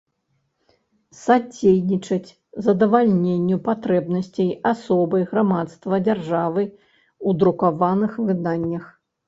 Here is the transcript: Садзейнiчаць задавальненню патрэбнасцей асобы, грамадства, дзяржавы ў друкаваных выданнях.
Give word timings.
Садзейнiчаць 1.23 2.35
задавальненню 2.69 3.57
патрэбнасцей 3.69 4.51
асобы, 4.73 5.17
грамадства, 5.35 6.03
дзяржавы 6.11 6.63
ў 6.67 7.29
друкаваных 7.45 8.11
выданнях. 8.27 8.93